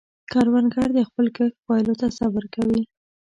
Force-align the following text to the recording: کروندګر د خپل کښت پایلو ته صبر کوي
کروندګر 0.31 0.89
د 0.97 0.99
خپل 1.09 1.25
کښت 1.37 1.55
پایلو 1.67 1.93
ته 2.01 2.07
صبر 2.19 2.43
کوي 2.55 2.81